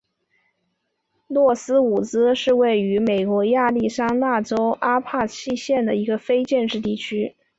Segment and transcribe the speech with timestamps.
[1.27, 7.35] 诺斯伍兹是位于美国亚利桑那州阿帕契县的一个非建制地区。